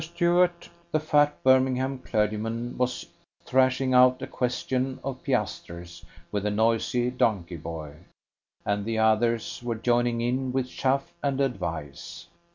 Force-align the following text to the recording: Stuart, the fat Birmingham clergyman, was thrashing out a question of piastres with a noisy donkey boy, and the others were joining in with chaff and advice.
Stuart, 0.03 0.67
the 0.91 0.99
fat 0.99 1.43
Birmingham 1.43 1.99
clergyman, 1.99 2.75
was 2.75 3.05
thrashing 3.45 3.93
out 3.93 4.23
a 4.23 4.25
question 4.25 4.99
of 5.03 5.21
piastres 5.21 6.03
with 6.31 6.43
a 6.43 6.49
noisy 6.49 7.11
donkey 7.11 7.57
boy, 7.57 7.97
and 8.65 8.83
the 8.83 8.97
others 8.97 9.61
were 9.61 9.75
joining 9.75 10.19
in 10.21 10.51
with 10.53 10.67
chaff 10.67 11.13
and 11.21 11.39
advice. 11.39 12.25